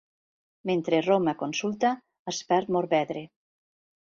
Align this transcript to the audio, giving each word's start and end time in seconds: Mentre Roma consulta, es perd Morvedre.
Mentre 0.69 1.01
Roma 1.07 1.35
consulta, 1.43 1.91
es 2.33 2.41
perd 2.53 2.73
Morvedre. 2.79 3.25